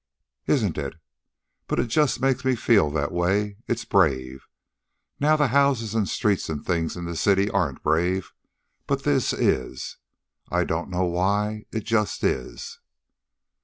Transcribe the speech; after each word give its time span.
"Isn't 0.47 0.79
it? 0.79 0.95
But 1.67 1.79
it 1.79 1.85
just 1.89 2.19
makes 2.21 2.43
me 2.43 2.55
feel 2.55 2.89
that 2.89 3.11
way. 3.11 3.57
It's 3.67 3.85
brave. 3.85 4.47
Now 5.19 5.35
the 5.35 5.49
houses 5.49 5.93
and 5.93 6.09
streets 6.09 6.49
and 6.49 6.65
things 6.65 6.97
in 6.97 7.05
the 7.05 7.15
city 7.15 7.51
aren't 7.51 7.83
brave. 7.83 8.31
But 8.87 9.03
this 9.03 9.31
is. 9.31 9.97
I 10.49 10.63
don't 10.63 10.89
know 10.89 11.05
why. 11.05 11.65
It 11.71 11.83
just 11.83 12.23
is." 12.23 12.79